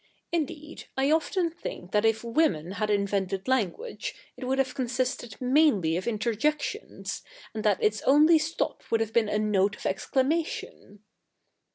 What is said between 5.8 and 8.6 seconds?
of interjections, and that its only